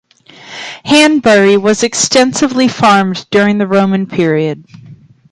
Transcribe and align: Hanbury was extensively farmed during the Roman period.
Hanbury 0.83 1.57
was 1.57 1.83
extensively 1.83 2.67
farmed 2.67 3.27
during 3.29 3.59
the 3.59 3.67
Roman 3.67 4.07
period. 4.07 4.65